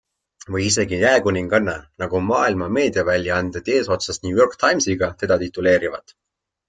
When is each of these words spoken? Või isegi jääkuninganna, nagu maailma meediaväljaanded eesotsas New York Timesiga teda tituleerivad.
Või 0.53 0.63
isegi 0.67 0.97
jääkuninganna, 1.01 1.75
nagu 2.03 2.21
maailma 2.29 2.71
meediaväljaanded 2.79 3.71
eesotsas 3.75 4.23
New 4.25 4.41
York 4.43 4.57
Timesiga 4.65 5.11
teda 5.25 5.39
tituleerivad. 5.45 6.17